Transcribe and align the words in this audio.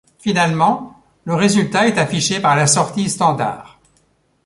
Finalement, 0.17 0.99
le 1.25 1.35
résultat 1.35 1.85
est 1.87 1.99
affiché 1.99 2.39
par 2.39 2.55
la 2.55 2.65
sortie 2.65 3.07
standard. 3.07 3.77